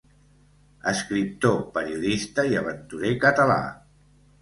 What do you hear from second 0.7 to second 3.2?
Escriptor, periodista i aventurer